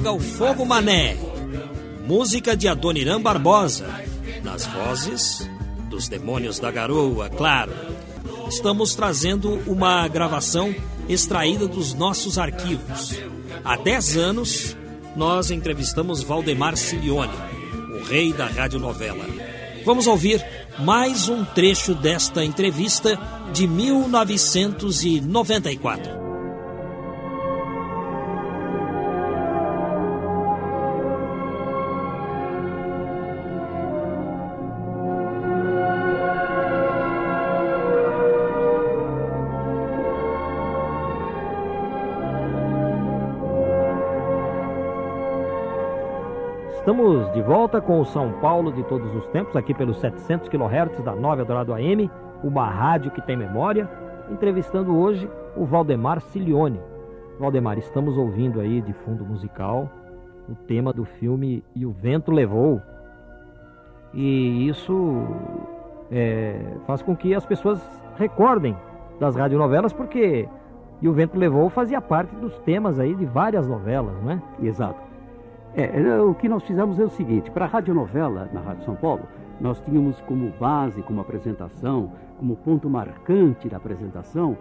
[0.00, 1.14] Apaga o fogo, mané.
[2.06, 3.86] Música de Adoniran Barbosa.
[4.42, 5.46] Nas vozes
[5.90, 7.74] dos Demônios da Garoa, claro.
[8.48, 10.74] Estamos trazendo uma gravação
[11.06, 13.14] extraída dos nossos arquivos.
[13.62, 14.74] Há 10 anos,
[15.14, 17.34] nós entrevistamos Valdemar Cilione,
[18.00, 19.26] o rei da radionovela.
[19.84, 20.42] Vamos ouvir
[20.78, 23.20] mais um trecho desta entrevista
[23.52, 26.19] de 1994.
[46.90, 51.00] Estamos de volta com o São Paulo de todos os tempos, aqui pelos 700 kHz
[51.04, 52.10] da 9 Adorado AM,
[52.42, 53.88] uma rádio que tem memória,
[54.28, 56.80] entrevistando hoje o Valdemar Cilione.
[57.38, 59.88] Valdemar, estamos ouvindo aí de fundo musical
[60.48, 62.82] o tema do filme E o Vento Levou.
[64.12, 65.22] E isso
[66.10, 67.80] é, faz com que as pessoas
[68.16, 68.76] recordem
[69.20, 70.48] das radionovelas, porque
[71.00, 74.42] E o Vento Levou fazia parte dos temas aí de várias novelas, não é?
[74.60, 75.09] Exato.
[75.74, 78.96] É, é, o que nós fizemos é o seguinte: para a radionovela na Rádio São
[78.96, 79.22] Paulo,
[79.60, 84.56] nós tínhamos como base, como apresentação, como ponto marcante da apresentação,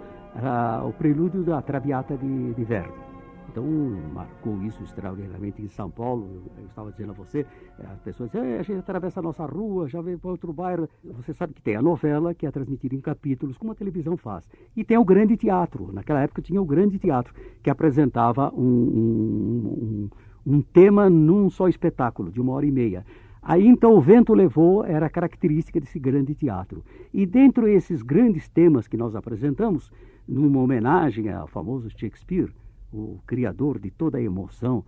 [0.87, 3.09] o prelúdio da Traviata de, de Verdi.
[3.51, 3.65] Então,
[4.13, 6.43] marcou isso extraordinariamente em São Paulo.
[6.55, 7.45] Eu estava dizendo a você,
[7.79, 10.87] é, as pessoas dizem, a gente atravessa a nossa rua, já vem para outro bairro.
[11.03, 14.47] Você sabe que tem a novela, que é transmitida em capítulos, como a televisão faz.
[14.75, 15.91] E tem o grande teatro.
[15.91, 17.33] Naquela época tinha o grande teatro,
[17.63, 20.09] que apresentava um, um, um
[20.49, 23.05] um tema num só espetáculo, de uma hora e meia.
[23.41, 26.83] Aí então o vento levou era característica desse grande teatro.
[27.13, 29.91] E dentro desses grandes temas que nós apresentamos,
[30.27, 32.51] numa homenagem ao famoso Shakespeare,
[32.91, 34.83] o criador de toda a emoção,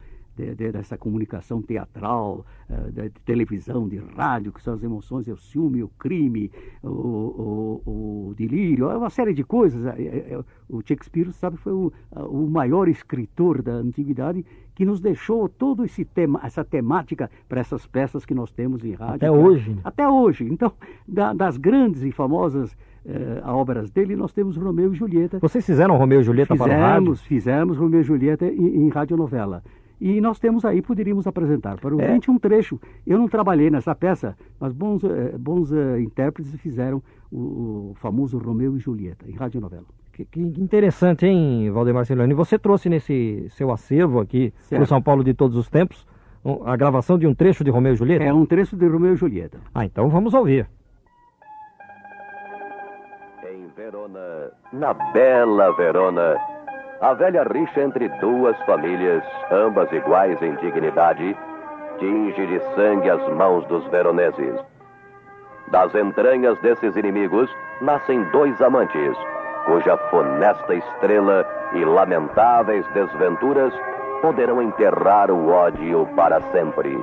[0.56, 5.84] dessa comunicação teatral, uh, de, televisão, de rádio, que são as emoções, é o ciúme,
[5.84, 6.52] o crime,
[6.84, 9.86] o, o, o delírio, é uma série de coisas.
[9.86, 15.84] É, o Shakespeare, sabe, foi o, o maior escritor da antiguidade que nos deixou todo
[15.84, 19.16] esse tema, essa temática para essas peças que nós temos em rádio.
[19.16, 19.72] Até hoje.
[19.72, 19.82] Né?
[19.84, 20.44] Até hoje.
[20.46, 20.72] Então,
[21.08, 22.76] da, das grandes e famosas
[23.06, 25.40] eh, obras dele, nós temos Romeu e Julieta.
[25.40, 27.16] Vocês fizeram Romeu e Julieta fizemos, para o rádio?
[27.16, 29.64] Fizemos Romeu e Julieta em, em radionovela.
[30.02, 32.20] E nós temos aí, poderíamos apresentar para o é.
[32.28, 32.82] um trecho.
[33.06, 38.40] Eu não trabalhei nessa peça, mas bons, eh, bons uh, intérpretes fizeram o, o, famoso
[38.40, 39.86] Romeu e Julieta, em radionovela.
[40.12, 42.34] Que, que interessante, hein, Valdemar Celani?
[42.34, 46.08] Você trouxe nesse seu acervo aqui, para o São Paulo de todos os tempos,
[46.66, 48.24] a gravação de um trecho de Romeu e Julieta?
[48.24, 49.60] É, um trecho de Romeu e Julieta.
[49.72, 50.68] Ah, então vamos ouvir.
[53.48, 56.36] Em Verona, na bela Verona,
[57.02, 61.36] a velha rixa entre duas famílias, ambas iguais em dignidade,
[61.98, 64.56] tinge de sangue as mãos dos veroneses.
[65.72, 67.50] Das entranhas desses inimigos
[67.82, 69.18] nascem dois amantes,
[69.66, 73.74] cuja funesta estrela e lamentáveis desventuras
[74.22, 76.98] poderão enterrar o ódio para sempre.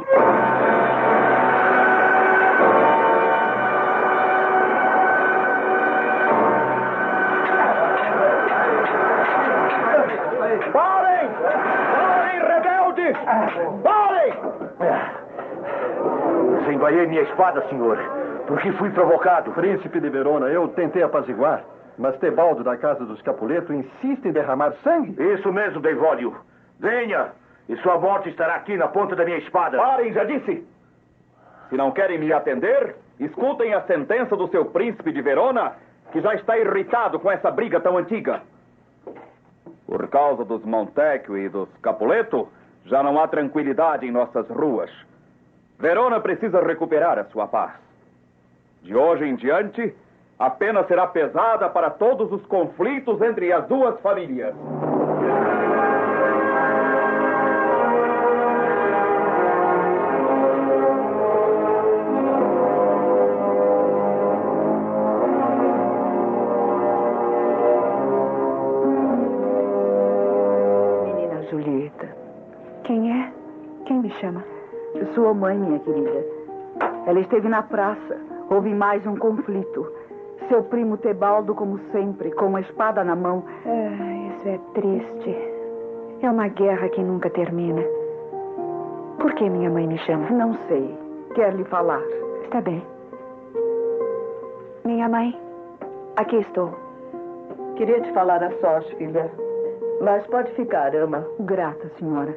[16.89, 17.99] Desembainhei minha espada, senhor,
[18.47, 19.53] porque fui provocado.
[19.53, 21.63] Príncipe de Verona, eu tentei apaziguar,
[21.99, 25.15] mas Tebaldo da casa dos Capuleto insiste em derramar sangue.
[25.35, 26.35] Isso mesmo, Deivólio.
[26.81, 27.33] Venha,
[27.69, 29.77] e sua morte estará aqui na ponta da minha espada.
[29.77, 30.67] Parem, já disse!
[31.69, 35.73] Se não querem me atender, escutem a sentença do seu príncipe de Verona,
[36.11, 38.41] que já está irritado com essa briga tão antiga.
[39.87, 42.49] Por causa dos Montecchio e dos Capuleto,
[42.87, 44.91] já não há tranquilidade em nossas ruas.
[45.79, 47.73] Verona precisa recuperar a sua paz.
[48.83, 49.95] De hoje em diante,
[50.39, 54.55] a pena será pesada para todos os conflitos entre as duas famílias.
[75.49, 76.27] Mãe, minha querida.
[77.07, 78.19] Ela esteve na praça.
[78.51, 79.91] Houve mais um conflito.
[80.49, 83.43] Seu primo Tebaldo, como sempre, com uma espada na mão.
[83.65, 85.37] Ah, isso é triste.
[86.21, 87.83] É uma guerra que nunca termina.
[89.19, 90.31] Por que minha mãe me chama?
[90.31, 90.97] Não sei.
[91.35, 92.03] Quer lhe falar.
[92.45, 92.83] Está bem.
[94.85, 95.39] Minha mãe,
[96.17, 96.73] aqui estou.
[97.77, 99.31] Queria te falar a sós, filha.
[100.03, 101.27] Mas pode ficar, ama.
[101.41, 102.35] Grata, senhora.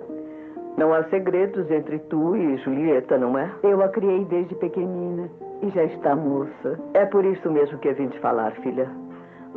[0.78, 3.52] Não há segredos entre tu e Julieta, não é?
[3.64, 5.30] Eu a criei desde pequenina
[5.62, 6.80] e já está moça.
[6.94, 8.90] É por isso mesmo que eu vim te falar, filha.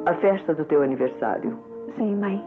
[0.07, 1.57] A festa do teu aniversário.
[1.97, 2.45] Sim, mãe.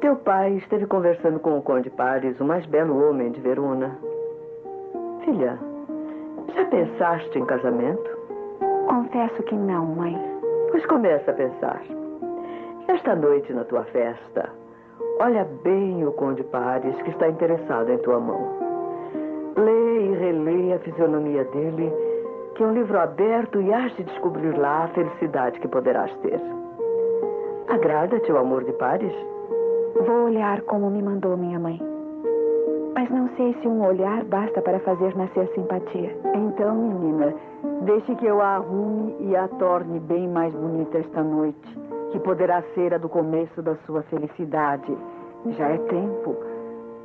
[0.00, 3.96] Teu pai esteve conversando com o Conde Pares, o mais belo homem de Verona.
[5.24, 5.58] Filha,
[6.54, 8.10] já pensaste em casamento?
[8.86, 10.16] Confesso que não, mãe.
[10.70, 11.80] Pois começa a pensar.
[12.86, 14.50] Esta noite na tua festa,
[15.20, 18.40] olha bem o Conde Pares que está interessado em tua mão.
[19.56, 21.92] Lê e relê a fisionomia dele,
[22.54, 26.40] que é um livro aberto e has de descobrir lá a felicidade que poderás ter.
[27.68, 29.14] Agrada-te o amor de Pares?
[30.06, 31.80] Vou olhar como me mandou minha mãe.
[32.94, 36.16] Mas não sei se um olhar basta para fazer nascer simpatia.
[36.34, 37.34] Então, menina,
[37.82, 41.78] deixe que eu a arrume e a torne bem mais bonita esta noite,
[42.14, 44.96] que poderá ser a do começo da sua felicidade.
[45.58, 46.36] Já é tempo.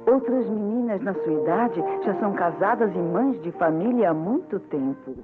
[0.06, 5.16] Outras meninas na sua idade já são casadas e mães de família há muito tempo.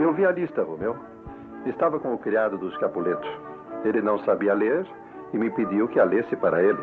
[0.00, 0.96] Eu vi a lista, Romeu.
[1.66, 3.28] Estava com o criado dos Capuletos.
[3.84, 4.86] Ele não sabia ler
[5.34, 6.82] e me pediu que a lesse para ele.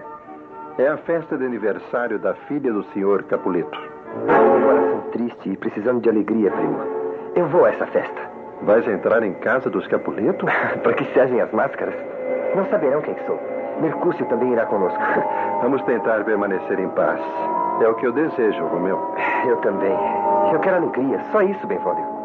[0.80, 3.78] É a festa de aniversário da filha do senhor Capuleto.
[4.16, 6.80] Um coração triste e precisando de alegria, primo.
[7.36, 8.22] Eu vou a essa festa.
[8.62, 10.46] Vais entrar em casa dos Capuleto?
[10.82, 11.96] para que servem as máscaras?
[12.56, 13.38] Não saberão quem sou.
[13.82, 14.98] Mercúcio também irá conosco.
[15.62, 17.20] Vamos tentar permanecer em paz.
[17.82, 19.14] É o que eu desejo, Romeu.
[19.50, 19.98] Eu também.
[20.54, 21.20] Eu quero alegria.
[21.34, 22.19] Só isso, Benvolio.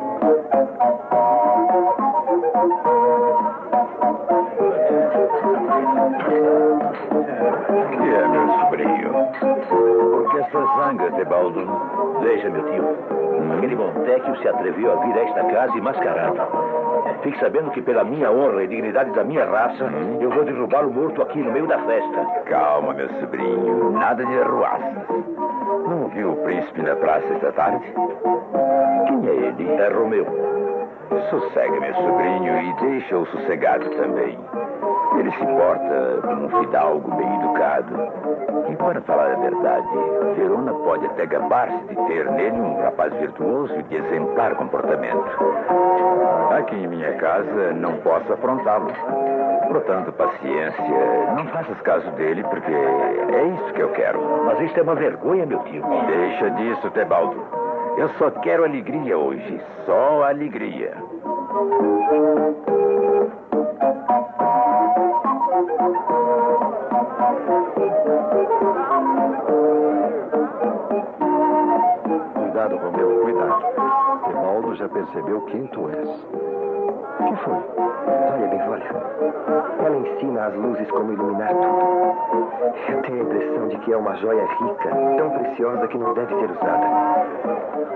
[9.38, 10.10] Sobrinho?
[10.10, 11.66] Por que essa zanga, Tebaldo?
[12.20, 13.24] Veja, meu tio.
[13.56, 16.40] Aquele Montecchio se atreveu a vir a esta casa mascarado.
[17.22, 19.84] Fique sabendo que, pela minha honra e dignidade da minha raça,
[20.20, 22.24] eu vou derrubá-lo morto aqui no meio da festa.
[22.46, 23.92] Calma, meu sobrinho.
[23.92, 25.08] Nada de arruaças.
[25.88, 27.84] Não viu o príncipe na praça esta tarde?
[29.06, 29.70] Quem é ele?
[29.70, 30.26] É Romeu.
[31.30, 34.38] Sossega, meu sobrinho, e deixa-o sossegado também.
[35.18, 37.94] Ele se porta como um fidalgo bem educado.
[38.68, 39.88] E para falar a verdade,
[40.36, 45.24] Verona pode até gabar-se de ter nele um rapaz virtuoso e de exemplar comportamento.
[46.58, 48.90] Aqui em minha casa não posso afrontá-lo.
[49.68, 51.32] Portanto, paciência.
[51.36, 54.20] Não faças caso dele, porque é isso que eu quero.
[54.44, 55.82] Mas isto é uma vergonha, meu tio.
[56.06, 57.42] Deixa disso, Tebaldo.
[57.96, 59.60] Eu só quero alegria hoje.
[59.86, 60.94] Só alegria.
[75.14, 76.08] Percebeu quem tu és.
[76.08, 77.54] O que foi?
[77.54, 78.84] Olha, Benvolio.
[79.78, 82.14] Ela ensina às luzes como iluminar tudo.
[82.88, 86.34] Eu tenho a impressão de que é uma joia rica, tão preciosa que não deve
[86.34, 86.86] ser usada.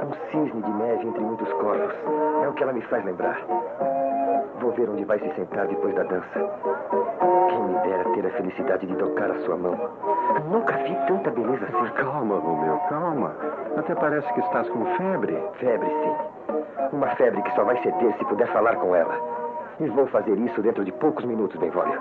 [0.06, 1.94] Um cisne de neve entre muitos corvos.
[2.44, 3.40] É o que ela me faz lembrar.
[4.60, 6.50] Vou ver onde vai se sentar depois da dança.
[7.48, 9.76] Quem me dera ter a felicidade de tocar a sua mão.
[10.50, 11.92] Nunca vi tanta beleza assim.
[11.94, 13.32] Calma, Romeu, calma.
[13.76, 15.36] Até parece que estás com febre.
[15.58, 16.37] Febre, sim.
[16.92, 19.14] Uma febre que só vai ceder se puder falar com ela.
[19.80, 22.00] E vou fazer isso dentro de poucos minutos, Benvolio.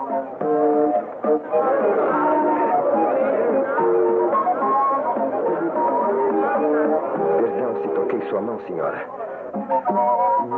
[7.38, 9.06] Perdão se toquei sua mão, senhora.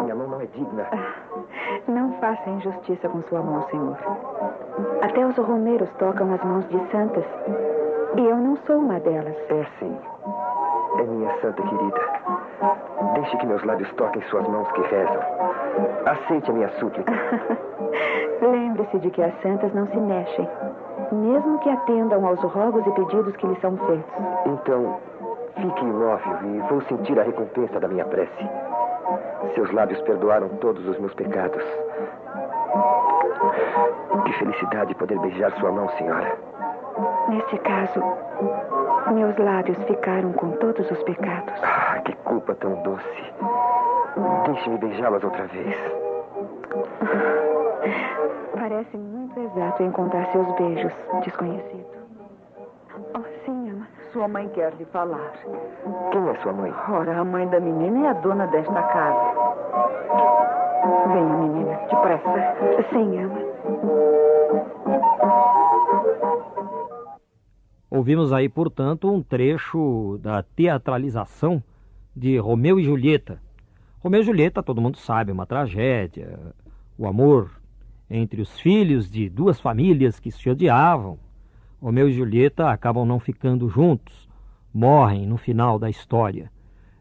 [0.02, 0.86] Minha mão não é digna.
[1.88, 3.98] Não faça injustiça com sua mão, senhor.
[5.02, 7.26] Até os romeiros tocam as mãos de santas.
[8.16, 9.36] E eu não sou uma delas.
[9.50, 9.98] É sim.
[11.00, 12.09] É minha santa querida.
[13.14, 15.22] Deixe que meus lábios toquem suas mãos que rezam.
[16.06, 17.12] Aceite a minha súplica.
[18.42, 20.48] Lembre-se de que as santas não se mexem,
[21.12, 24.14] mesmo que atendam aos rogos e pedidos que lhes são feitos.
[24.46, 24.98] Então,
[25.56, 28.50] fique imóvel e vou sentir a recompensa da minha prece.
[29.56, 31.64] Seus lábios perdoaram todos os meus pecados.
[34.26, 36.38] Que felicidade poder beijar sua mão, senhora.
[37.30, 38.02] Neste caso,
[39.12, 41.54] meus lábios ficaram com todos os pecados.
[41.64, 43.24] Ah, que culpa tão doce.
[44.46, 45.76] Deixe-me beijá-las outra vez.
[48.54, 51.86] Parece muito exato encontrar seus beijos, desconhecido.
[53.16, 53.88] Oh, sim, ama.
[54.12, 55.32] Sua mãe quer lhe falar.
[56.12, 56.74] Quem é sua mãe?
[56.90, 59.34] Ora, a mãe da menina é a dona desta casa.
[61.08, 62.56] Venha, menina, depressa.
[62.92, 64.19] Sim, ama.
[68.00, 71.62] Ouvimos aí, portanto, um trecho da teatralização
[72.16, 73.42] de Romeu e Julieta.
[74.00, 76.40] Romeu e Julieta, todo mundo sabe, é uma tragédia,
[76.98, 77.52] o amor
[78.10, 81.20] entre os filhos de duas famílias que se odiavam.
[81.82, 84.30] Romeu e Julieta acabam não ficando juntos,
[84.74, 86.50] morrem no final da história.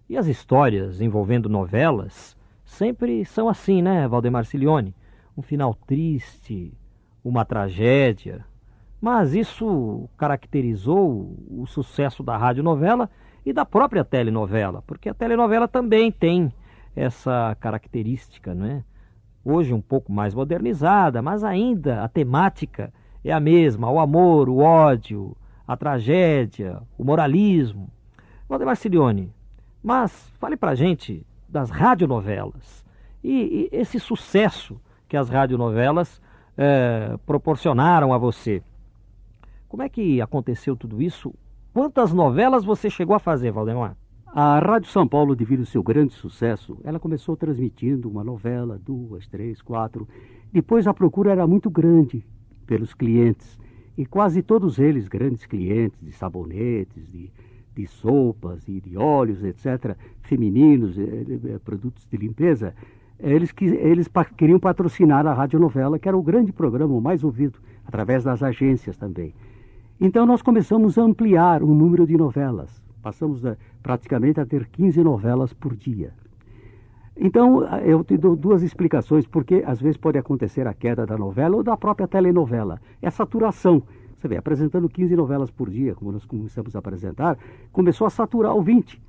[0.09, 4.93] E as histórias envolvendo novelas sempre são assim, né, Valdemar Cilione?
[5.37, 6.77] Um final triste,
[7.23, 8.45] uma tragédia,
[9.01, 13.09] mas isso caracterizou o sucesso da radionovela
[13.45, 16.53] e da própria telenovela, porque a telenovela também tem
[16.95, 18.85] essa característica, né?
[19.45, 22.93] Hoje um pouco mais modernizada, mas ainda a temática
[23.25, 25.37] é a mesma: o amor, o ódio,
[25.67, 27.91] a tragédia, o moralismo.
[28.49, 29.31] Valdemar Cilione,
[29.83, 32.85] mas fale pra gente das radionovelas
[33.23, 36.21] e, e esse sucesso que as radionovelas
[36.57, 38.63] é, proporcionaram a você.
[39.69, 41.35] Como é que aconteceu tudo isso?
[41.75, 43.95] Quantas novelas você chegou a fazer, Valdemar?
[44.27, 49.27] A Rádio São Paulo, devido ao seu grande sucesso, ela começou transmitindo uma novela, duas,
[49.27, 50.09] três, quatro.
[50.51, 52.25] Depois a procura era muito grande
[52.67, 53.59] pelos clientes.
[53.97, 57.31] E quase todos eles, grandes clientes de sabonetes, de,
[57.75, 62.75] de sopas e de óleos, etc., femininos, eh, eh, produtos de limpeza,
[63.19, 68.25] eles, eles queriam patrocinar a radionovela, que era o grande programa, o mais ouvido, através
[68.25, 69.35] das agências também.
[70.01, 72.71] Então nós começamos a ampliar o número de novelas.
[73.03, 76.13] Passamos a, praticamente a ter 15 novelas por dia.
[77.21, 81.57] Então, eu te dou duas explicações, porque às vezes pode acontecer a queda da novela
[81.57, 82.81] ou da própria telenovela.
[83.03, 83.83] É a saturação.
[84.17, 87.37] Você vê, apresentando 15 novelas por dia, como nós começamos a apresentar,
[87.73, 89.03] começou a saturar o 20,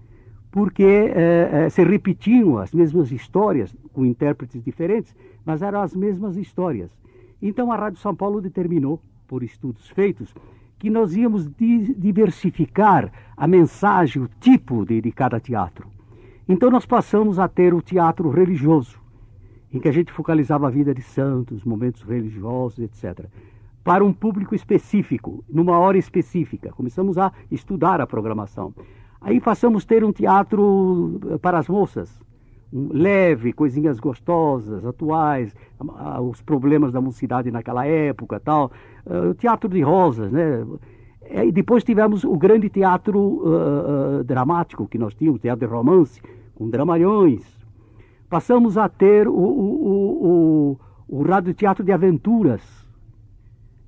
[0.49, 5.15] porque é, é, se repetiam as mesmas histórias, com intérpretes diferentes,
[5.45, 6.91] mas eram as mesmas histórias.
[7.39, 10.33] Então a Rádio São Paulo determinou, por estudos feitos,
[10.79, 11.45] que nós íamos
[11.97, 15.87] diversificar a mensagem, o tipo de, de cada teatro.
[16.47, 18.97] Então nós passamos a ter o teatro religioso,
[19.71, 23.25] em que a gente focalizava a vida de santos, momentos religiosos, etc.
[23.83, 26.71] Para um público específico, numa hora específica.
[26.71, 28.73] Começamos a estudar a programação.
[29.21, 32.19] Aí passamos a ter um teatro eh, para as moças,
[32.71, 35.55] leve, coisinhas gostosas, atuais,
[36.21, 38.71] os problemas da mocidade naquela época, tal.
[39.05, 40.65] Uh, o teatro de rosas, né?
[41.31, 46.21] E depois tivemos o grande teatro uh, uh, dramático que nós tínhamos, teatro de romance,
[46.55, 47.43] com dramalhões.
[48.29, 52.61] Passamos a ter o, o, o, o, rádio teatro de aventuras.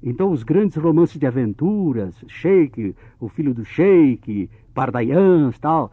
[0.03, 5.91] Então, os grandes romances de aventuras, Sheik, o filho do Sheik, Pardaians, tal.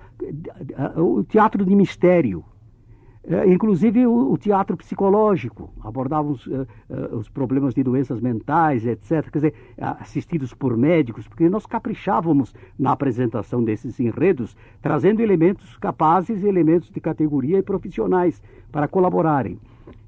[0.97, 2.43] O teatro de mistério.
[3.31, 6.67] É, inclusive o, o, teatro psicológico, abordava os, uh,
[7.13, 12.93] os, problemas de doenças mentais, etc., quer dizer, assistidos por médicos, porque nós caprichávamos na
[12.93, 18.43] apresentação desses enredos, trazendo elementos capazes, elementos de categoria e profissionais
[18.73, 19.59] para colaborarem.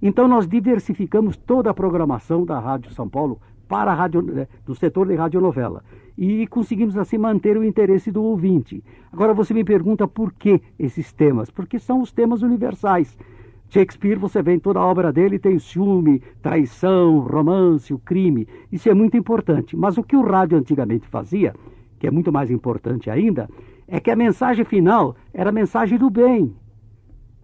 [0.00, 3.38] Então nós diversificamos toda a programação da Rádio São Paulo
[3.70, 5.84] para a rádio, eh, do setor de radionovela
[6.18, 8.82] e conseguimos assim manter o interesse do ouvinte.
[9.12, 11.50] Agora você me pergunta por que esses temas?
[11.50, 13.16] Porque são os temas universais.
[13.68, 18.48] Shakespeare, você vê em toda a obra dele, tem ciúme, traição, romance, o crime.
[18.72, 19.76] Isso é muito importante.
[19.76, 21.54] Mas o que o rádio antigamente fazia,
[22.00, 23.48] que é muito mais importante ainda,
[23.86, 26.52] é que a mensagem final era a mensagem do bem.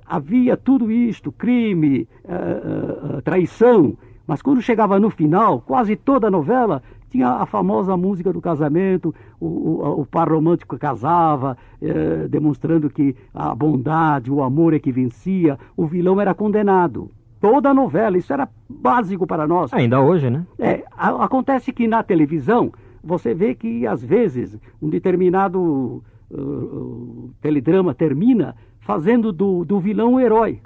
[0.05, 6.31] Havia tudo isto, crime, uh, uh, traição, mas quando chegava no final, quase toda a
[6.31, 12.91] novela tinha a famosa música do casamento, o, o, o par romântico casava, eh, demonstrando
[12.91, 17.11] que a bondade, o amor é que vencia, o vilão era condenado.
[17.41, 19.73] Toda a novela, isso era básico para nós.
[19.73, 20.45] Ainda hoje, né?
[20.59, 27.95] É, a, acontece que na televisão, você vê que às vezes um determinado uh, teledrama
[27.95, 30.61] termina fazendo do, do vilão um herói,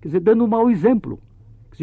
[0.00, 1.18] quer dizer, dando um mau exemplo.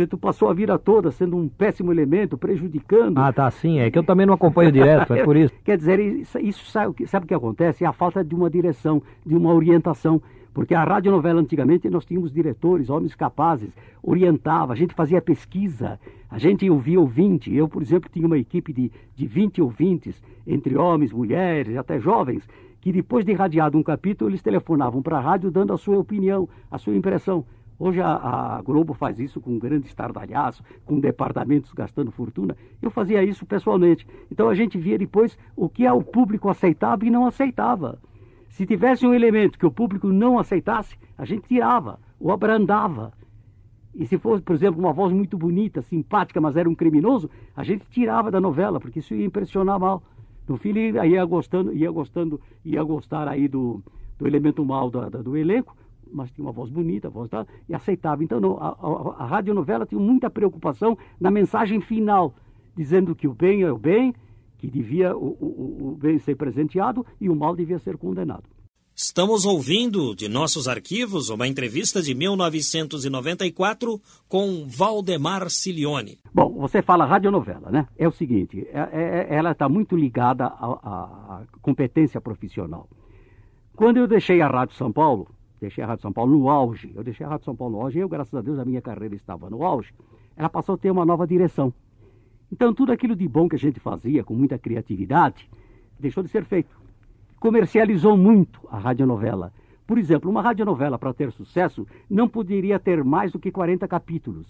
[0.09, 3.17] Tu passou a vida toda sendo um péssimo elemento, prejudicando.
[3.17, 3.79] Ah, tá, sim.
[3.79, 5.53] É que eu também não acompanho direto, é por isso.
[5.63, 7.85] Quer dizer, isso, isso sabe, sabe o que acontece?
[7.85, 10.21] É a falta de uma direção, de uma orientação.
[10.53, 13.69] Porque a radionovela antigamente nós tínhamos diretores, homens capazes,
[14.01, 15.99] orientava, a gente fazia pesquisa,
[16.29, 17.53] a gente ouvia ouvinte.
[17.53, 22.47] Eu, por exemplo, tinha uma equipe de, de 20 ouvintes, entre homens, mulheres, até jovens,
[22.79, 26.47] que depois de irradiado um capítulo, eles telefonavam para a rádio dando a sua opinião,
[26.71, 27.43] a sua impressão.
[27.77, 28.15] Hoje a,
[28.57, 32.55] a, Globo faz isso com um grande estardalhaço, com departamentos gastando fortuna.
[32.81, 34.07] Eu fazia isso pessoalmente.
[34.31, 37.99] Então a gente via depois o que o público aceitava e não aceitava.
[38.47, 43.11] Se tivesse um elemento que o público não aceitasse, a gente tirava ou abrandava.
[43.93, 47.63] E se fosse, por exemplo, uma voz muito bonita, simpática, mas era um criminoso, a
[47.63, 50.01] gente tirava da novela, porque isso ia impressionar mal.
[50.47, 53.81] No fim, ia gostando, ia gostando, ia gostar aí do,
[54.17, 55.75] do elemento mal do, do elenco,
[56.11, 58.23] mas tinha uma voz bonita, voz da, e aceitava.
[58.23, 62.33] Então, não, a, a, a radionovela tinha muita preocupação na mensagem final,
[62.75, 64.13] dizendo que o bem é o bem,
[64.57, 68.43] que devia o, o, o bem ser presenteado e o mal devia ser condenado.
[68.97, 76.17] Estamos ouvindo de nossos arquivos uma entrevista de 1994 com Valdemar Cilione.
[76.33, 77.85] Bom, você fala radionovela, né?
[77.97, 82.87] É o seguinte, é, é, ela está muito ligada à competência profissional.
[83.75, 85.27] Quando eu deixei a Rádio São Paulo,
[85.59, 87.99] deixei a Rádio São Paulo no auge, eu deixei a Rádio São Paulo no auge,
[87.99, 89.93] eu, graças a Deus, a minha carreira estava no auge,
[90.35, 91.73] ela passou a ter uma nova direção.
[92.51, 95.49] Então, tudo aquilo de bom que a gente fazia, com muita criatividade,
[95.99, 96.85] deixou de ser feito
[97.45, 99.53] comercializou muito a radionovela.
[99.85, 104.47] Por exemplo, uma radionovela, para ter sucesso, não poderia ter mais do que 40 capítulos,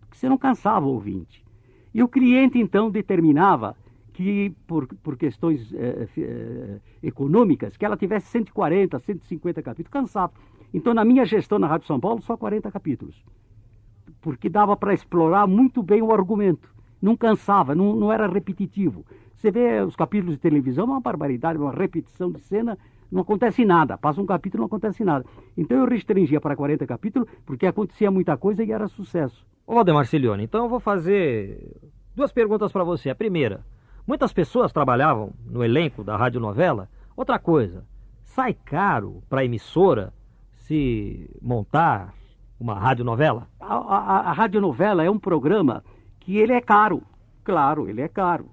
[0.00, 1.44] porque você não cansava o ouvinte.
[1.92, 3.76] E o cliente, então, determinava
[4.20, 9.90] que, por, por questões eh, eh, econômicas, que ela tivesse 140, 150 capítulos.
[9.90, 10.34] Cansava.
[10.74, 13.24] Então, na minha gestão na Rádio São Paulo, só 40 capítulos.
[14.20, 16.68] Porque dava para explorar muito bem o argumento.
[17.00, 19.06] Não cansava, não, não era repetitivo.
[19.34, 22.76] Você vê os capítulos de televisão, uma barbaridade, uma repetição de cena,
[23.10, 23.96] não acontece nada.
[23.96, 25.24] Passa um capítulo, não acontece nada.
[25.56, 29.46] Então eu restringia para 40 capítulos, porque acontecia muita coisa e era sucesso.
[29.66, 31.74] Ô Valdemar Cilione, então eu vou fazer
[32.14, 33.08] duas perguntas para você.
[33.08, 33.64] A primeira,
[34.10, 36.88] muitas pessoas trabalhavam no elenco da radionovela.
[37.16, 37.84] Outra coisa,
[38.24, 40.12] sai caro para a emissora
[40.66, 42.12] se montar
[42.58, 43.46] uma radionovela?
[43.60, 45.84] A, a, a radionovela é um programa
[46.18, 47.04] que ele é caro.
[47.44, 48.46] Claro, ele é caro.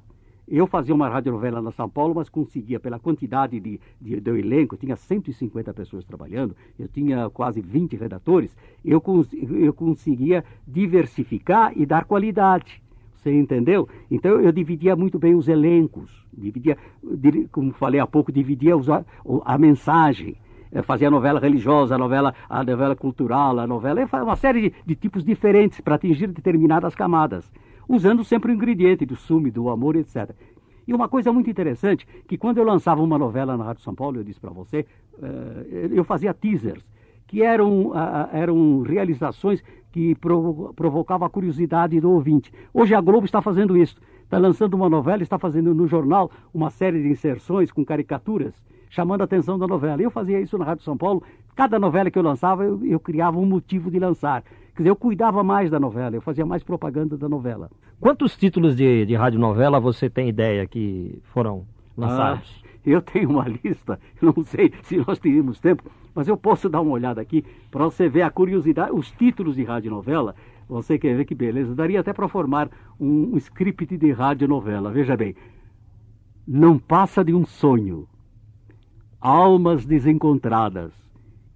[0.48, 4.78] Eu fazia uma radionovela na São Paulo, mas conseguia, pela quantidade de, de, do elenco,
[4.78, 11.84] tinha 150 pessoas trabalhando, eu tinha quase 20 redatores, eu, cons, eu conseguia diversificar e
[11.84, 12.80] dar qualidade.
[13.28, 13.90] Você entendeu?
[14.10, 16.78] Então eu dividia muito bem os elencos, dividia,
[17.52, 20.38] como falei há pouco, dividia a, a mensagem
[20.84, 24.96] fazia a novela religiosa, a novela, a novela cultural, a novela, uma série de, de
[24.96, 27.52] tipos diferentes para atingir determinadas camadas
[27.88, 30.32] usando sempre o ingrediente do sume, do amor, etc.
[30.86, 34.20] E uma coisa muito interessante, que quando eu lançava uma novela na Rádio São Paulo,
[34.20, 36.86] eu disse para você, uh, eu fazia teasers,
[37.28, 37.92] que eram,
[38.32, 39.62] eram realizações
[39.98, 42.54] que provo provocavam a curiosidade do ouvinte.
[42.72, 43.96] Hoje a Globo está fazendo isso.
[44.24, 48.54] Está lançando uma novela, está fazendo no jornal uma série de inserções com caricaturas,
[48.92, 50.00] chamando a atenção da novela.
[50.00, 51.24] Eu fazia isso na Rádio São Paulo.
[51.56, 54.44] Cada novela que eu lançava, eu, eu criava um motivo de lançar.
[54.76, 57.72] Quer dizer, eu cuidava mais da novela, eu fazia mais propaganda da novela.
[58.00, 61.66] Quantos títulos de, de radionovela você tem ideia que foram
[61.98, 62.62] lançados?
[62.64, 66.82] Ah, eu tenho uma lista, não sei se nós teríamos tempo, mas eu posso dar
[66.82, 70.36] uma olhada aqui para você ver a curiosidade, os títulos de radionovela.
[70.68, 71.74] Você quer ver que beleza?
[71.74, 72.70] Daria até para formar
[73.00, 74.92] um, um script de radionovela.
[74.92, 75.36] Veja bem.
[76.46, 78.08] Não passa de um sonho.
[79.20, 80.92] Almas desencontradas.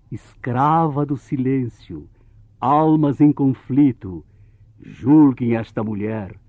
[0.10, 2.08] Escrava do silêncio
[2.62, 4.24] almas em conflito,
[4.80, 6.40] julguem esta mulher.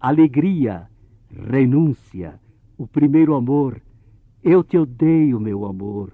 [0.00, 0.88] Alegria,
[1.30, 2.40] renúncia,
[2.78, 3.82] o primeiro amor.
[4.42, 6.12] Eu te odeio, meu amor.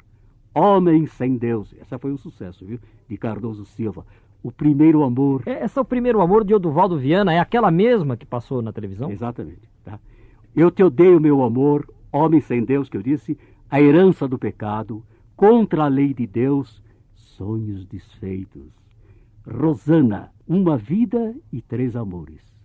[0.55, 1.75] Homem sem Deus.
[1.79, 2.79] Essa foi um sucesso, viu?
[3.09, 4.05] De Cardoso Silva.
[4.43, 5.43] O primeiro amor.
[5.47, 8.73] É, essa é o primeiro amor de Oduvaldo Viana, é aquela mesma que passou na
[8.73, 9.11] televisão?
[9.11, 9.69] Exatamente.
[9.85, 9.99] Tá?
[10.55, 13.39] Eu te odeio, meu amor, homem sem Deus, que eu disse,
[13.71, 15.03] a herança do pecado,
[15.37, 16.83] contra a lei de Deus,
[17.15, 18.73] sonhos desfeitos.
[19.47, 22.56] Rosana, uma vida e três amores.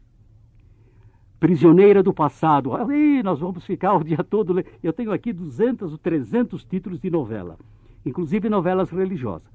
[1.41, 2.75] Prisioneira do passado.
[2.75, 4.63] Aí nós vamos ficar o dia todo.
[4.83, 7.57] Eu tenho aqui 200 ou 300 títulos de novela,
[8.05, 9.49] inclusive novelas religiosas.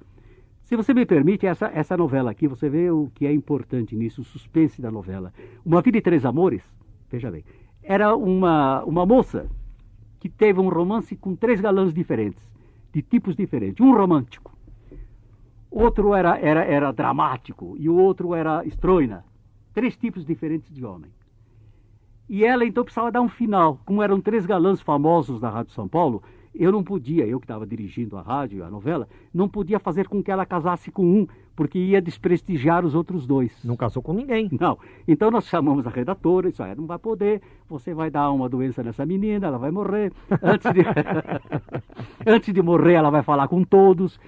[0.64, 4.22] Se você me permite, essa, essa novela aqui, você vê o que é importante nisso,
[4.22, 5.33] o suspense da novela.
[5.64, 6.64] Uma Vida e Três Amores,
[7.09, 7.44] veja bem,
[7.85, 9.46] era uma, uma moça
[10.18, 12.42] que teve um romance com três galãs diferentes,
[12.92, 13.81] de tipos diferentes.
[13.81, 14.59] Um romântico,
[15.70, 19.25] outro era, era, era dramático e o outro era estroina.
[19.72, 21.14] Três tipos diferentes de homem.
[22.29, 23.81] E ela então precisava dar um final.
[23.85, 26.23] Como eram três galãs famosos da Rádio São Paulo,
[26.59, 30.23] eu não podia, eu que estava dirigindo a rádio, a novela, não podia fazer com
[30.23, 33.53] que ela casasse com um, porque ia desprestigiar os outros dois.
[33.62, 34.49] Não casou com ninguém.
[34.59, 34.79] Não.
[35.07, 38.83] Então nós chamamos a redatora, isso aí não vai poder, você vai dar uma doença
[38.83, 40.12] nessa menina, ela vai morrer.
[40.43, 40.81] Antes de,
[42.27, 44.19] Antes de morrer, ela vai falar com todos,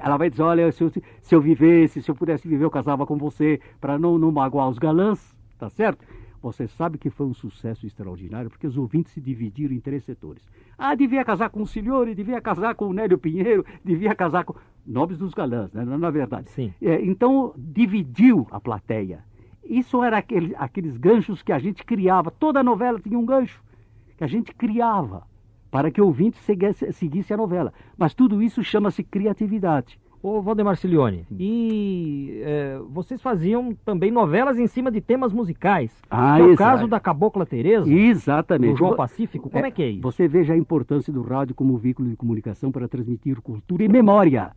[0.00, 3.04] ela vai dizer, olha, se eu, se eu vivesse, se eu pudesse viver, eu casava
[3.06, 6.04] com você, para não, não magoar os galãs, tá certo?
[6.42, 10.42] Você sabe que foi um sucesso extraordinário, porque os ouvintes se dividiram em três setores.
[10.76, 14.54] Ah, devia casar com o Silhore, devia casar com o Nélio Pinheiro, devia casar com.
[14.84, 15.84] Nomes dos galãs, né?
[15.84, 16.50] na verdade.
[16.50, 16.74] Sim.
[16.82, 19.24] É, então, dividiu a plateia.
[19.62, 22.32] Isso era aquele, aqueles ganchos que a gente criava.
[22.32, 23.62] Toda novela tinha um gancho.
[24.18, 25.22] que a gente criava
[25.70, 27.72] para que o ouvinte seguisse, seguisse a novela.
[27.96, 30.00] Mas tudo isso chama-se criatividade.
[30.22, 35.90] Ô, Valdemar Cilione, e é, vocês faziam também novelas em cima de temas musicais.
[36.08, 36.58] Ah, é o exato.
[36.58, 37.92] caso da Cabocla Tereza.
[37.92, 38.70] Exatamente.
[38.70, 40.02] Do João Pacífico, como é, que é isso?
[40.02, 44.52] Você veja a importância do rádio como veículo de comunicação para transmitir cultura e memória.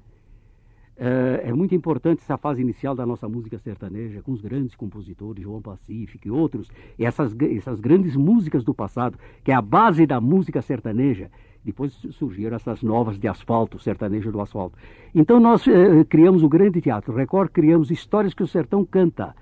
[0.98, 5.44] É, é muito importante essa fase inicial da nossa música sertaneja, com os grandes compositores,
[5.44, 10.06] João Pacífico e outros, e essas, essas grandes músicas do passado, que é a base
[10.06, 11.32] da música sertaneja.
[11.66, 14.78] Depois surgiram essas novas de asfalto, sertanejo do asfalto.
[15.16, 19.36] Então nós eh, criamos o Grande Teatro Record, criamos histórias que o sertão canta.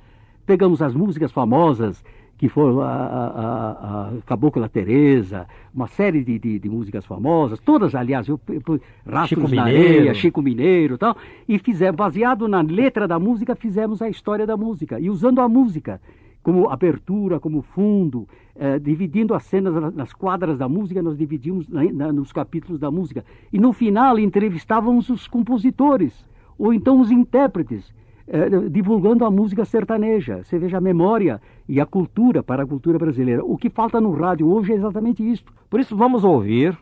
[0.45, 2.01] Pegamos as músicas famosas,
[2.37, 7.93] que foram a, a, a, Cabocla Tereza, uma série de, de, de músicas famosas, todas,
[7.93, 9.97] aliás, eu, eu, eu- Rastros Chico na Mineiro.
[9.99, 14.45] Areia, Chico Mineiro e tal, e fizemos, baseado na letra da música, fizemos a história
[14.45, 16.01] da música, e usando a música
[16.43, 21.67] como abertura, como fundo, eh, dividindo as cenas na- nas quadras da música, nós dividimos
[21.69, 23.23] na- na- nos capítulos da música.
[23.51, 26.25] E no final entrevistávamos os compositores,
[26.59, 27.93] ou então os intérpretes,
[28.27, 30.43] eh, divulgando a música sertaneja.
[30.43, 33.43] Você veja a memória e a cultura para a cultura brasileira.
[33.43, 35.45] O que falta no rádio hoje é exatamente isso.
[35.69, 36.77] Por isso vamos ouvir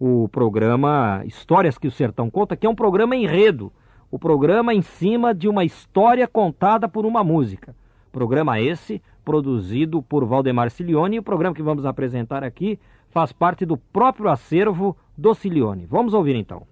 [0.00, 3.70] o programa Histórias que o Sertão Conta, que é um programa enredo.
[4.10, 7.74] O programa em cima de uma história contada por uma música.
[8.12, 13.64] Programa esse produzido por Valdemar Cilione e o programa que vamos apresentar aqui faz parte
[13.64, 15.86] do próprio acervo do Cilione.
[15.86, 16.66] Vamos ouvir então.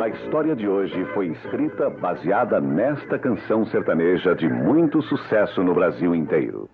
[0.00, 6.14] A história de hoje foi escrita baseada nesta canção sertaneja de muito sucesso no Brasil
[6.14, 6.68] inteiro.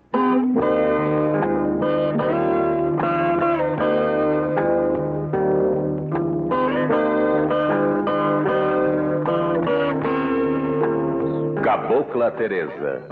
[11.69, 13.03] Cabocla Teresa.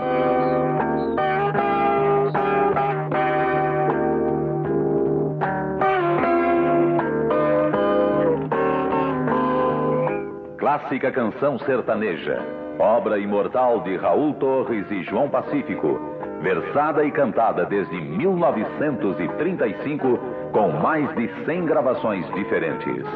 [10.58, 12.42] Clássica canção sertaneja,
[12.80, 16.00] obra imortal de Raul Torres e João Pacífico,
[16.42, 20.18] versada e cantada desde 1935,
[20.50, 23.06] com mais de 100 gravações diferentes.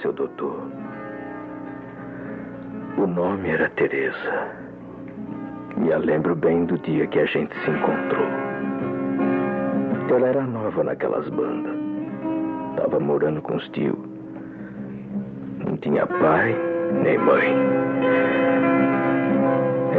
[0.00, 0.60] Seu doutor?
[2.96, 4.48] O nome era Teresa.
[5.76, 8.26] Me a lembro bem do dia que a gente se encontrou.
[10.08, 11.76] Ela era nova naquelas bandas.
[12.76, 13.98] Tava morando com os tios.
[15.66, 16.54] Não tinha pai
[17.02, 17.54] nem mãe.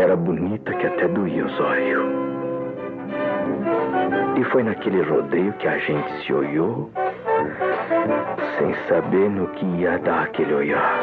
[0.02, 2.06] Era bonita que até doía os olhos.
[4.38, 6.90] E foi naquele rodeio que a gente se olhou
[8.58, 11.00] sem saber no que ia dar aquele olhar.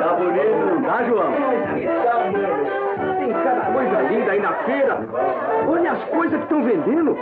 [0.00, 1.32] Tá bonito, não tá, João?
[3.18, 4.98] Tem cada coisa linda aí na feira.
[5.68, 7.16] Olha as coisas que estão vendendo.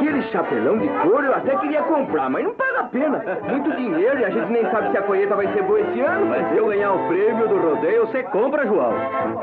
[0.00, 3.22] Aquele chapelão de couro eu até queria comprar, mas não paga a pena.
[3.50, 6.24] Muito dinheiro e a gente nem sabe se a colheita vai ser boa esse ano.
[6.24, 8.94] Mas se eu ganhar o prêmio do rodeio, você compra, João.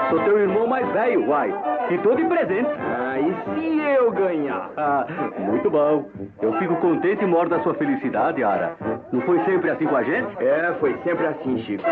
[0.09, 1.53] Sou teu irmão mais velho, uai.
[1.91, 2.69] E todo presente.
[2.81, 4.71] Ah, e se eu ganhar?
[4.75, 5.05] Ah,
[5.37, 6.05] muito bom.
[6.41, 8.75] Eu fico contente e moro da sua felicidade, Ara.
[9.11, 10.43] Não foi sempre assim com a gente?
[10.43, 11.83] É, foi sempre assim, Chico.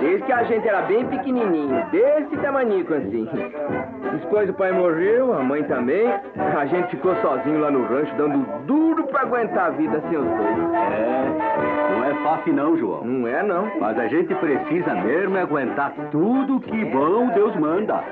[0.00, 3.26] Desde que a gente era bem pequenininho, desse tamanico assim.
[4.12, 6.06] Depois o pai morreu, a mãe também.
[6.36, 10.24] A gente ficou sozinho lá no rancho, dando duro pra aguentar a vida sem os
[10.24, 10.74] dois.
[10.74, 13.04] É, não é fácil não, João.
[13.04, 13.70] Não é não.
[13.80, 18.04] Mas a gente precisa mesmo é aguentar tudo que bom Deus manda.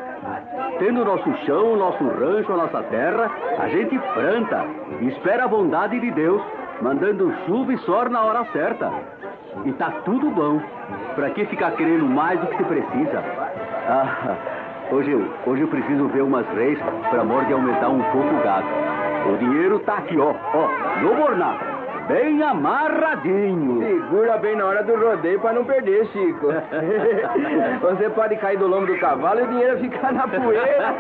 [0.78, 4.64] Tendo nosso chão, nosso rancho, a nossa terra, a gente planta
[5.02, 6.42] espera a bondade de Deus,
[6.80, 8.90] mandando chuva e sol na hora certa.
[9.64, 10.60] E tá tudo bom.
[11.14, 13.22] Pra que ficar querendo mais do que se precisa?
[13.88, 14.36] Ah,
[14.92, 16.78] hoje eu, hoje eu preciso ver umas reis
[17.10, 18.66] para amor de aumentar um pouco o gado.
[19.32, 21.77] O dinheiro tá aqui, ó, ó, no Borná.
[22.08, 23.78] Bem amarradinho.
[23.80, 26.48] Segura bem na hora do rodeio pra não perder, Chico.
[27.82, 30.94] Você pode cair do lombo do cavalo e o dinheiro ficar na poeira.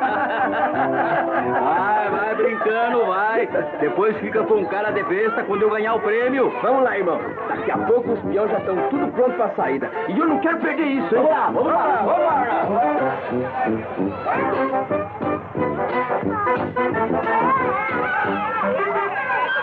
[1.60, 3.48] Vai, vai brincando, vai.
[3.80, 6.52] Depois fica com cara de besta quando eu ganhar o prêmio.
[6.62, 7.18] Vamos lá, irmão.
[7.48, 9.90] Daqui a pouco os peões já estão tudo pronto pra saída.
[10.08, 11.22] E eu não quero perder isso, hein?
[11.22, 12.18] Vamos lá, vamos lá, vamos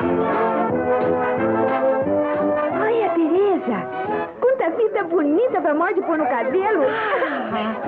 [0.08, 0.55] Olha,
[4.76, 6.84] Fita bonita pra morte pôr no cabelo.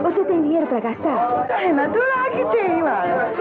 [0.04, 1.48] Você tem dinheiro pra gastar?
[1.62, 3.32] É natural que tem, Lara.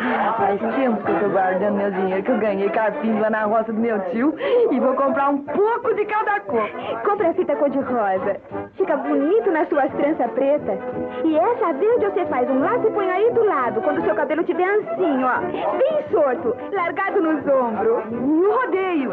[0.00, 3.44] Ah, faz tempo que eu tô guardando meu dinheiro que eu ganhei carpinho lá na
[3.44, 4.34] roça do meu tio
[4.70, 6.68] e vou comprar um pouco de cada cor.
[7.04, 8.36] Compra a fita cor-de-rosa.
[8.78, 10.78] Fica bonito nas suas tranças pretas.
[11.24, 14.44] E essa verde você faz um laço e põe aí do lado, quando seu cabelo
[14.44, 15.40] tiver ancinho, ó.
[15.76, 18.04] Bem sorto, largado nos ombros.
[18.12, 19.12] E o rodeio?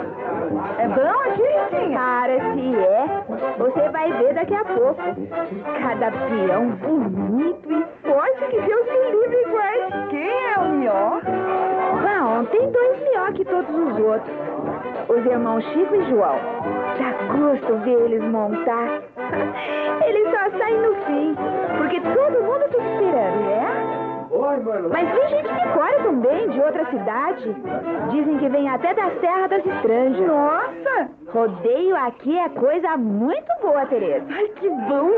[0.78, 2.00] É bom Ritinha?
[2.00, 3.24] Para se é.
[3.58, 5.02] Você vai ver daqui a pouco.
[5.82, 10.10] Cada peão bonito e forte que Deus me livre iguais.
[10.12, 11.22] Quem é o melhor?
[12.04, 14.36] Bom, tem dois melhor que todos os outros.
[15.10, 16.85] Os irmãos Chico e João.
[16.98, 19.02] Dá gosto ver eles montar.
[20.06, 21.36] Eles só saem no fim,
[21.78, 23.50] porque todo mundo fica esperando.
[23.50, 24.15] É?
[24.36, 24.90] Oi, mano.
[24.92, 27.56] Mas tem gente de fora também, de outra cidade.
[28.12, 30.28] Dizem que vem até da Serra das Estranjas.
[30.28, 31.10] Nossa!
[31.32, 34.26] Rodeio aqui é coisa muito boa, Tereza.
[34.30, 35.10] Ai, que bom!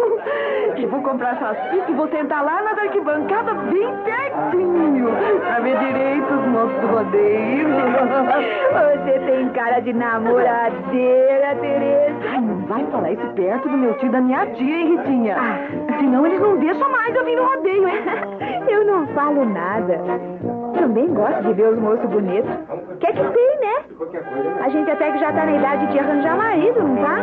[0.78, 5.78] Eu vou comprar essas fitas e vou sentar lá na arquibancada bem pertinho pra ver
[5.80, 7.68] direito os moços do rodeio.
[9.04, 12.18] Você tem cara de namoradeira, Tereza.
[12.30, 15.36] Ai, não vai falar isso perto do meu tio e da minha tia, hein, Ritinha?
[15.40, 15.98] Ah.
[16.00, 17.98] Senão eles não deixam mais eu vir no rodeio, hein?
[18.68, 20.00] Eu não falo nada.
[20.78, 22.50] Também gosto de ver os moços bonitos.
[23.00, 23.84] Quer que tem, né?
[24.64, 27.18] A gente até que já tá na idade de arranjar marido, não tá?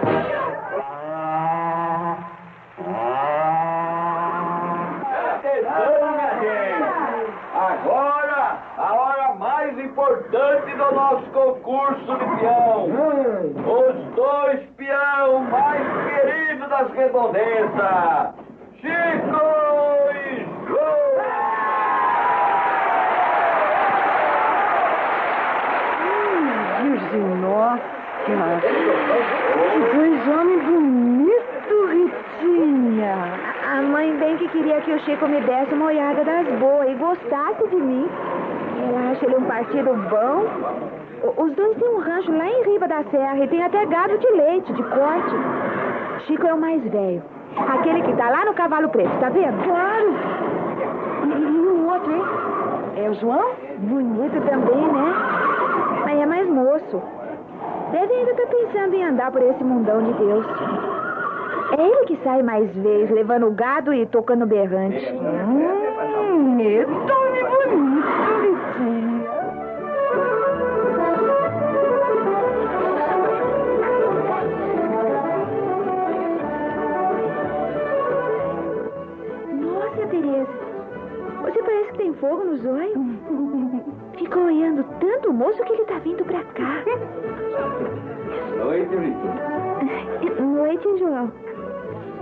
[9.84, 12.88] importante do nosso concurso de peão.
[13.54, 18.34] Os dois peão mais queridos das redondezas.
[18.80, 19.40] Chico
[20.14, 21.04] e João.
[26.82, 27.94] Virgem nossa!
[29.94, 33.16] Dois homens bonitos, Ritinha!
[33.70, 36.94] A mãe bem que queria que o Chico me desse uma olhada das boas e
[36.94, 38.08] gostasse de mim.
[38.82, 40.44] Ela acha ele um partido bom.
[41.36, 44.30] Os dois têm um rancho lá em Riba da Serra e tem até gado de
[44.32, 45.34] leite, de corte.
[46.26, 47.22] Chico é o mais velho.
[47.56, 49.62] Aquele que tá lá no cavalo preto, tá vendo?
[49.64, 50.14] Claro!
[51.24, 52.22] E, o outro, hein?
[52.96, 53.50] É o João?
[53.78, 55.14] Bonito também, né?
[56.04, 57.02] Mas é mais moço.
[57.92, 60.46] Deve ainda estar pensando em andar por esse mundão de Deus.
[61.78, 65.12] É ele que sai mais vezes, levando o gado e tocando berrante.
[65.12, 66.86] Hum, é
[89.22, 90.42] Noite.
[90.42, 91.30] Noite, João.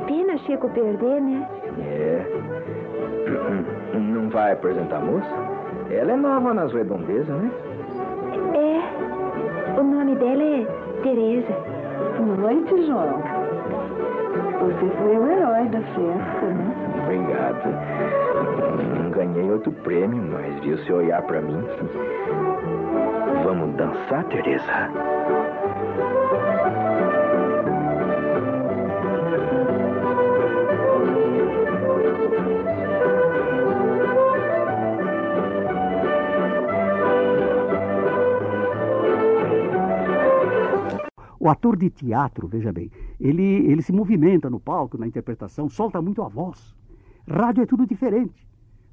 [0.06, 1.48] Pena Chico perder, né?
[1.78, 2.26] É.
[3.94, 5.28] Não vai apresentar a moça?
[5.90, 7.50] Ela é nova nas redondezas, né?
[8.54, 9.80] É.
[9.80, 10.66] O nome dela é
[11.02, 11.54] Tereza.
[12.38, 13.22] Noite, João.
[14.60, 16.74] Você foi o herói da festa, né?
[17.02, 17.68] Obrigado.
[19.02, 21.62] Não ganhei outro prêmio, mas vi você olhar pra mim.
[23.44, 24.88] Vamos dançar, Teresa?
[41.42, 46.00] O ator de teatro, veja bem, ele, ele se movimenta no palco, na interpretação, solta
[46.00, 46.72] muito a voz.
[47.28, 48.46] Rádio é tudo diferente.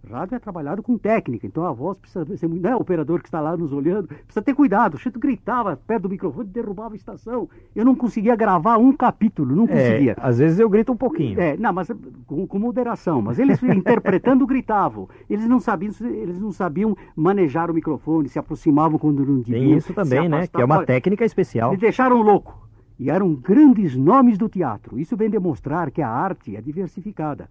[0.08, 2.64] Rádio é trabalhado com técnica, então a voz precisa ser muito.
[2.64, 4.96] Não é o operador que está lá nos olhando, precisa ter cuidado.
[4.96, 7.50] O Chico gritava perto do microfone e derrubava a estação.
[7.76, 10.14] Eu não conseguia gravar um capítulo, não conseguia.
[10.14, 11.40] É, às vezes eu grito um pouquinho.
[11.40, 11.92] É, não, mas
[12.26, 13.22] com, com moderação.
[13.22, 15.08] Mas eles interpretando gritavam.
[15.30, 19.60] Eles não sabiam, eles não sabiam manejar o microfone, se aproximavam quando não deviam.
[19.60, 20.48] Tem isso também, né?
[20.48, 21.72] Que é uma técnica especial.
[21.72, 22.68] me deixaram louco.
[22.98, 25.00] E eram grandes nomes do teatro.
[25.00, 27.50] Isso vem demonstrar que a arte é diversificada.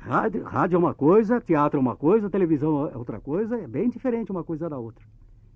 [0.00, 3.88] Rádio, rádio é uma coisa, teatro é uma coisa, televisão é outra coisa, é bem
[3.88, 5.04] diferente uma coisa da outra.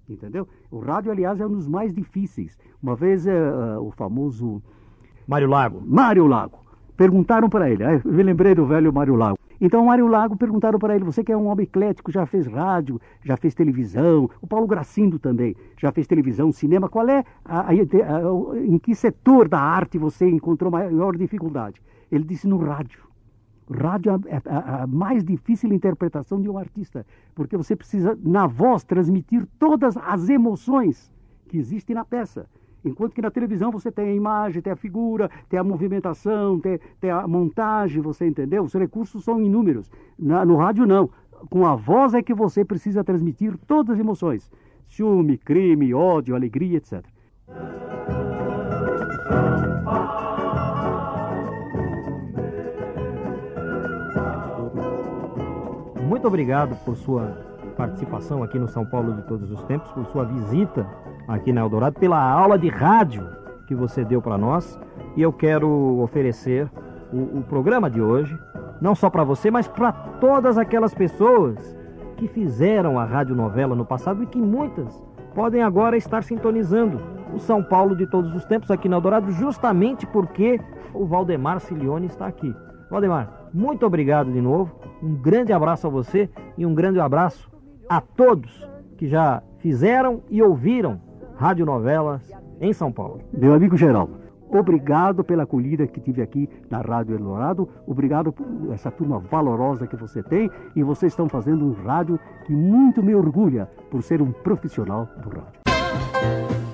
[0.09, 0.47] Entendeu?
[0.71, 2.59] O rádio, aliás, é um dos mais difíceis.
[2.83, 4.63] Uma vez é, o famoso.
[5.27, 5.83] Mário Lago.
[5.85, 6.59] Mário Lago.
[6.95, 9.39] Perguntaram para ele, eu me lembrei do velho Mário Lago.
[9.61, 12.47] Então, o Mário Lago perguntaram para ele: você que é um homem eclético, já fez
[12.47, 17.61] rádio, já fez televisão, o Paulo Gracindo também já fez televisão, cinema, qual é, a,
[17.61, 21.81] a, a, em que setor da arte você encontrou maior dificuldade?
[22.13, 23.14] Ele disse: no rádio.
[23.71, 28.85] Rádio é a, a, mais difícil interpretação de um artista, porque você precisa, na voz,
[28.85, 31.11] transmitir todas as emoções
[31.49, 32.47] que existem na peça.
[32.85, 36.79] Enquanto que na televisão você tem a imagem, tem a figura, tem a movimentação, tem,
[37.01, 38.63] tem a montagem, você entendeu?
[38.65, 39.91] Os recursos são inúmeros.
[40.19, 41.09] Na, no rádio, não.
[41.49, 44.51] Com a voz é que você precisa transmitir todas as emoções:
[44.87, 47.03] ciúme, crime, ódio, alegria, etc.
[56.05, 57.35] Muito obrigado por sua
[57.79, 60.87] participação aqui no São Paulo de Todos os Tempos, por sua visita
[61.27, 63.27] aqui na Eldorado, pela aula de rádio
[63.67, 64.79] que você deu para nós.
[65.17, 65.67] E eu quero
[66.03, 66.71] oferecer
[67.11, 68.39] o, o programa de hoje,
[68.83, 71.75] não só para você, mas para todas aquelas pessoas
[72.19, 75.03] que fizeram a radionovela no passado e que muitas
[75.35, 77.01] podem agora estar sintonizando
[77.35, 80.61] o São Paulo de Todos os Tempos aqui na Eldorado, justamente porque
[80.93, 82.55] o Valdemar Cilione está aqui.
[82.91, 84.75] Valdemar, muito obrigado de novo.
[85.03, 87.51] Um grande abraço a você e um grande abraço
[87.89, 91.01] a todos que já fizeram e ouviram
[91.37, 93.21] radionovelas em São Paulo.
[93.33, 94.15] Meu amigo Geraldo,
[94.49, 99.97] obrigado pela acolhida que tive aqui na Rádio Eldorado, obrigado por essa turma valorosa que
[99.97, 104.33] você tem e vocês estão fazendo um rádio que muito me orgulha por ser um
[104.33, 106.74] profissional do rádio.